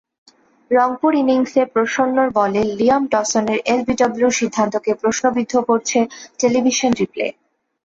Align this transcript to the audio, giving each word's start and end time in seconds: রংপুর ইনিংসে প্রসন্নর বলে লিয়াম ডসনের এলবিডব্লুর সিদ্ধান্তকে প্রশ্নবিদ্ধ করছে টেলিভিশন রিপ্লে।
রংপুর 0.71 1.11
ইনিংসে 1.15 1.61
প্রসন্নর 1.73 2.29
বলে 2.39 2.61
লিয়াম 2.77 3.03
ডসনের 3.13 3.59
এলবিডব্লুর 3.65 4.33
সিদ্ধান্তকে 4.39 4.91
প্রশ্নবিদ্ধ 5.01 5.53
করছে 5.69 5.99
টেলিভিশন 6.39 6.91
রিপ্লে। 6.99 7.27